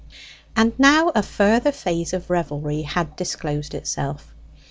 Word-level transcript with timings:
And 0.55 0.73
now 0.79 1.11
a 1.13 1.21
further 1.21 1.71
phase 1.71 2.11
of 2.11 2.31
revelry 2.31 2.81
had 2.81 3.15
disclosed 3.15 3.75
itself. 3.75 4.33